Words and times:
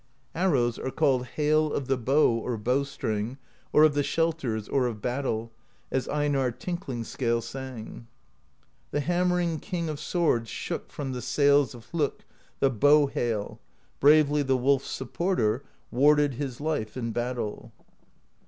Arrows 0.33 0.79
are 0.79 0.89
called 0.89 1.27
Hail 1.27 1.71
of 1.71 1.85
the 1.85 1.95
Bow 1.95 2.31
or 2.31 2.57
Bowstring, 2.57 3.37
or 3.71 3.83
of 3.83 3.93
the 3.93 4.01
Shelters, 4.01 4.67
or 4.67 4.87
of 4.87 4.99
Battle, 4.99 5.51
as 5.91 6.07
Einarr 6.07 6.57
Tinkling 6.57 7.03
Scale 7.03 7.39
sang: 7.39 8.07
The 8.89 9.01
hammering 9.01 9.59
King 9.59 9.89
of 9.89 9.99
Swords 9.99 10.49
shook 10.49 10.91
From 10.91 11.11
the 11.11 11.21
Sails 11.21 11.75
of 11.75 11.91
Hlokk 11.91 12.21
the 12.59 12.71
Bow 12.71 13.05
Hail: 13.05 13.59
Bravely 13.99 14.41
the 14.41 14.57
Wolf's 14.57 14.89
Supporter 14.89 15.63
Warded 15.91 16.33
his 16.33 16.59
life 16.59 16.97
in 16.97 17.11
battle. 17.11 17.71